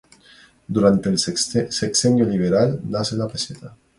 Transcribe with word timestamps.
Durante 0.67 1.09
el 1.09 1.19
Sexenio 1.19 2.25
Liberal 2.25 2.81
nace 2.85 3.15
la 3.15 3.27
peseta. 3.27 3.77